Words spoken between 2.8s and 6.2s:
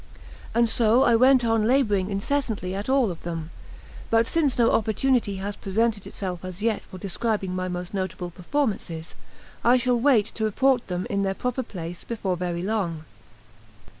all of them; but since no opportunity has presented